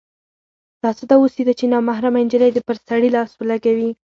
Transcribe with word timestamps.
دا 0.83 0.89
څه 0.97 1.03
دوسي 1.11 1.41
ده 1.47 1.53
چې 1.59 1.65
نامحرمه 1.73 2.19
نجلۍ 2.25 2.49
دې 2.53 2.61
پر 2.67 2.77
سړي 2.87 3.09
لاس 3.15 3.31
ولګوي. 3.35 3.89